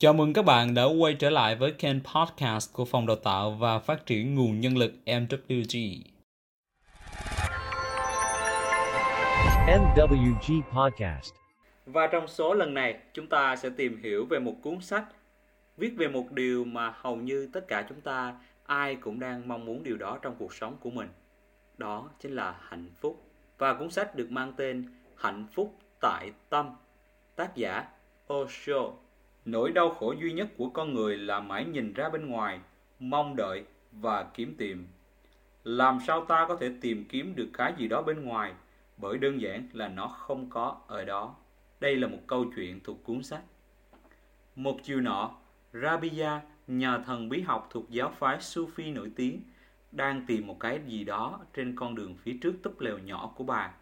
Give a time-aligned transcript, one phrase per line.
[0.00, 3.50] Chào mừng các bạn đã quay trở lại với kênh podcast của Phòng Đào tạo
[3.50, 6.02] và Phát triển Nguồn Nhân lực MWG.
[9.66, 11.34] MWG Podcast.
[11.86, 15.04] Và trong số lần này, chúng ta sẽ tìm hiểu về một cuốn sách
[15.76, 18.34] viết về một điều mà hầu như tất cả chúng ta
[18.66, 21.08] ai cũng đang mong muốn điều đó trong cuộc sống của mình.
[21.78, 23.22] Đó chính là hạnh phúc.
[23.58, 24.84] Và cuốn sách được mang tên
[25.16, 26.70] Hạnh phúc tại tâm.
[27.36, 27.84] Tác giả
[28.32, 28.92] Osho.
[29.50, 32.60] Nỗi đau khổ duy nhất của con người là mãi nhìn ra bên ngoài,
[32.98, 34.86] mong đợi và kiếm tìm.
[35.64, 38.52] Làm sao ta có thể tìm kiếm được cái gì đó bên ngoài?
[38.96, 41.36] Bởi đơn giản là nó không có ở đó.
[41.80, 43.42] Đây là một câu chuyện thuộc cuốn sách.
[44.56, 45.30] Một chiều nọ,
[45.72, 46.30] Rabia,
[46.66, 49.42] nhà thần bí học thuộc giáo phái Sufi nổi tiếng,
[49.92, 53.44] đang tìm một cái gì đó trên con đường phía trước túp lều nhỏ của
[53.44, 53.74] bà.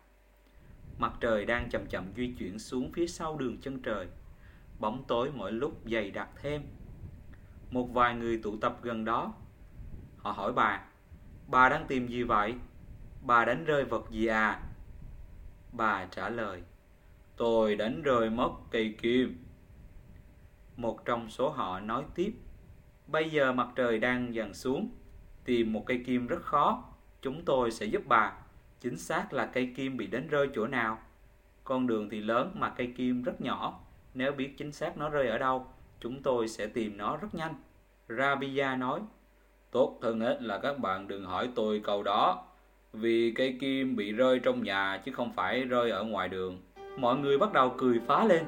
[0.99, 4.07] Mặt trời đang chậm chậm di chuyển xuống phía sau đường chân trời.
[4.81, 6.63] Bóng tối mỗi lúc dày đặc thêm.
[7.71, 9.35] Một vài người tụ tập gần đó.
[10.19, 10.85] Họ hỏi bà,
[11.47, 12.55] bà đang tìm gì vậy?
[13.23, 14.63] Bà đánh rơi vật gì à?
[15.73, 16.63] Bà trả lời,
[17.37, 19.45] tôi đánh rơi mất cây kim.
[20.77, 22.35] Một trong số họ nói tiếp,
[23.07, 24.91] bây giờ mặt trời đang dần xuống,
[25.45, 26.85] tìm một cây kim rất khó,
[27.23, 28.33] chúng tôi sẽ giúp bà.
[28.81, 30.99] Chính xác là cây kim bị đánh rơi chỗ nào?
[31.65, 33.81] Con đường thì lớn mà cây kim rất nhỏ,
[34.17, 35.67] nếu biết chính xác nó rơi ở đâu,
[36.01, 37.55] chúng tôi sẽ tìm nó rất nhanh.
[38.09, 39.01] Rabia nói,
[39.71, 42.45] tốt hơn hết là các bạn đừng hỏi tôi câu đó,
[42.93, 46.59] vì cây kim bị rơi trong nhà chứ không phải rơi ở ngoài đường.
[46.99, 48.45] Mọi người bắt đầu cười phá lên.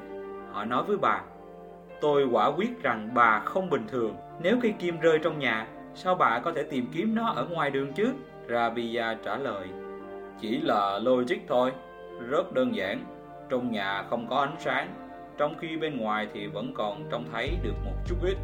[0.51, 1.21] Họ nói với bà,
[2.01, 4.15] tôi quả quyết rằng bà không bình thường.
[4.41, 7.71] Nếu cây kim rơi trong nhà, sao bà có thể tìm kiếm nó ở ngoài
[7.71, 8.13] đường chứ?
[8.47, 9.67] Rabia trả lời,
[10.41, 11.71] chỉ là logic thôi,
[12.29, 13.05] rất đơn giản.
[13.49, 15.08] Trong nhà không có ánh sáng,
[15.39, 18.37] trong khi bên ngoài thì vẫn còn trông thấy được một chút ít.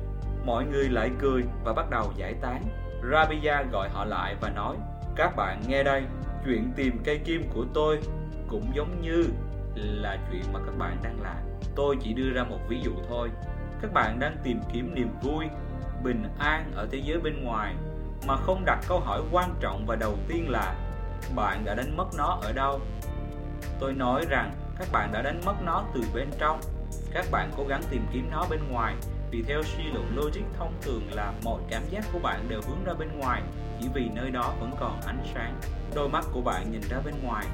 [0.46, 2.64] Mọi người lại cười và bắt đầu giải tán.
[3.12, 4.76] Rabia gọi họ lại và nói,
[5.16, 6.04] các bạn nghe đây,
[6.46, 8.00] chuyện tìm cây kim của tôi
[8.48, 9.26] cũng giống như
[9.76, 11.38] là chuyện mà các bạn đang làm.
[11.76, 13.30] Tôi chỉ đưa ra một ví dụ thôi.
[13.82, 15.46] Các bạn đang tìm kiếm niềm vui,
[16.04, 17.76] bình an ở thế giới bên ngoài
[18.28, 20.76] mà không đặt câu hỏi quan trọng và đầu tiên là
[21.36, 22.80] bạn đã đánh mất nó ở đâu?
[23.80, 26.60] Tôi nói rằng các bạn đã đánh mất nó từ bên trong.
[27.12, 28.96] Các bạn cố gắng tìm kiếm nó bên ngoài
[29.32, 32.84] vì theo suy luận logic thông thường là mọi cảm giác của bạn đều hướng
[32.86, 33.42] ra bên ngoài
[33.82, 35.60] chỉ vì nơi đó vẫn còn ánh sáng.
[35.96, 37.46] Đôi mắt của bạn nhìn ra bên ngoài,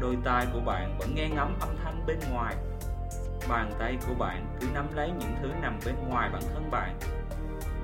[0.00, 2.56] đôi tai của bạn vẫn nghe ngắm âm thanh bên ngoài.
[3.48, 6.98] Bàn tay của bạn cứ nắm lấy những thứ nằm bên ngoài bản thân bạn.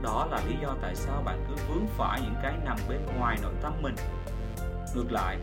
[0.03, 3.37] Đó là lý do tại sao bạn cứ vướng phải những cái nằm bên ngoài
[3.43, 3.95] nội tâm mình.
[4.95, 5.37] Ngược lại,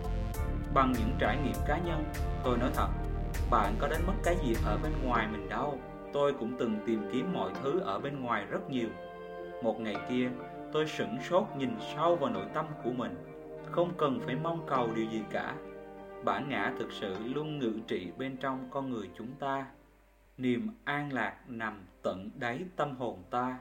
[0.73, 2.03] bằng những trải nghiệm cá nhân,
[2.43, 2.87] tôi nói thật,
[3.51, 5.79] bạn có đánh mất cái gì ở bên ngoài mình đâu.
[6.13, 8.89] Tôi cũng từng tìm kiếm mọi thứ ở bên ngoài rất nhiều.
[9.63, 10.29] Một ngày kia,
[10.73, 13.15] tôi sửng sốt nhìn sâu vào nội tâm của mình.
[13.71, 15.55] Không cần phải mong cầu điều gì cả.
[16.23, 19.65] Bản ngã thực sự luôn ngự trị bên trong con người chúng ta.
[20.37, 23.57] Niềm an lạc nằm tận đáy tâm hồn ta.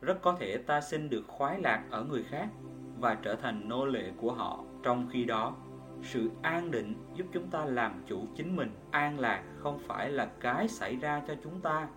[0.00, 2.48] Rất có thể ta xin được khoái lạc ở người khác
[2.98, 5.54] và trở thành nô lệ của họ trong khi đó
[6.02, 8.70] sự an định giúp chúng ta làm chủ chính mình.
[8.90, 11.88] An lạc không phải là cái xảy ra cho chúng ta,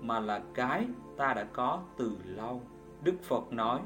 [0.00, 0.86] mà là cái
[1.16, 2.62] ta đã có từ lâu.
[3.02, 3.80] Đức phật nói,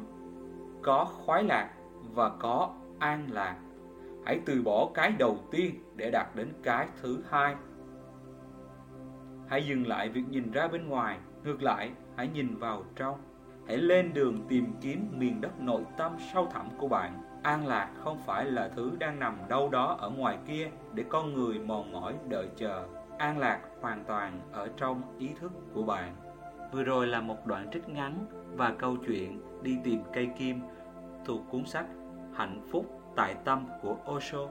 [0.82, 1.70] có khoái lạc
[2.14, 3.56] và có an lạc.
[4.26, 7.54] Hãy từ bỏ cái đầu tiên để đạt đến cái thứ hai.
[9.48, 13.20] Hãy dừng lại việc nhìn ra bên ngoài, ngược lại, hãy nhìn vào trong
[13.70, 17.22] hãy lên đường tìm kiếm miền đất nội tâm sâu thẳm của bạn.
[17.42, 21.34] An lạc không phải là thứ đang nằm đâu đó ở ngoài kia để con
[21.34, 22.86] người mòn mỏi đợi chờ.
[23.19, 26.16] An lạc hoàn toàn ở trong ý thức của bạn.
[26.72, 28.26] Vừa rồi là một đoạn trích ngắn
[28.56, 30.60] và câu chuyện đi tìm cây kim
[31.25, 31.86] thuộc cuốn sách
[32.34, 34.48] hạnh phúc tại tâm của osho.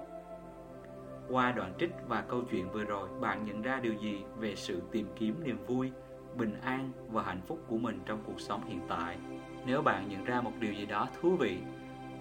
[1.30, 4.82] Qua đoạn trích và câu chuyện vừa rồi, bạn nhận ra điều gì về sự
[4.92, 5.92] tìm kiếm niềm vui,
[6.36, 9.18] bình an và hạnh phúc của mình trong cuộc sống hiện tại
[9.66, 11.58] nếu bạn nhận ra một điều gì đó thú vị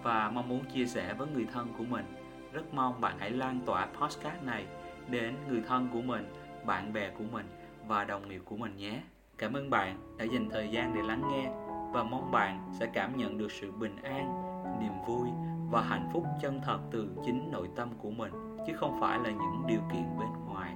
[0.02, 2.05] và mong muốn chia sẻ với người thân của mình.
[2.52, 4.67] Rất mong bạn hãy lan tỏa podcast này
[5.11, 6.32] đến người thân của mình,
[6.67, 7.46] bạn bè của mình
[7.87, 9.00] và đồng nghiệp của mình nhé.
[9.38, 11.50] Cảm ơn bạn đã dành thời gian để lắng nghe
[11.93, 14.43] và mong bạn sẽ cảm nhận được sự bình an,
[14.81, 15.29] niềm vui
[15.70, 18.32] và hạnh phúc chân thật từ chính nội tâm của mình
[18.67, 20.68] chứ không phải là những điều kiện bên ngoài.